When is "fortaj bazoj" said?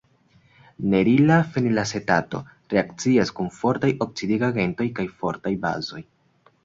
5.21-6.03